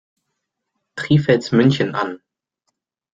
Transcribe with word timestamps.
Trifels 0.95 1.51
München 1.51 1.93
an. 1.93 2.21